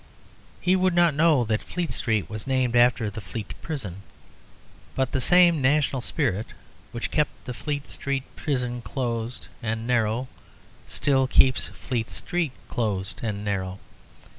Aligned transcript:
He 0.59 0.75
would 0.75 0.95
not 0.95 1.13
know 1.13 1.43
that 1.43 1.61
Fleet 1.61 1.91
Street 1.91 2.27
was 2.27 2.47
named 2.47 2.75
after 2.75 3.11
the 3.11 3.21
Fleet 3.21 3.53
Prison. 3.61 3.97
But 4.95 5.11
the 5.11 5.21
same 5.21 5.61
national 5.61 6.01
spirit 6.01 6.47
which 6.91 7.11
kept 7.11 7.45
the 7.45 7.53
Fleet 7.53 7.85
Prison 8.35 8.81
closed 8.81 9.47
and 9.61 9.85
narrow 9.85 10.27
still 10.87 11.27
keeps 11.27 11.67
Fleet 11.67 12.09
Street 12.09 12.53
closed 12.67 13.19
and 13.23 13.45
narrow. 13.45 13.77